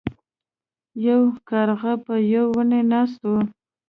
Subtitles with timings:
[1.07, 3.31] یو کارغه په یو ونې ناست و.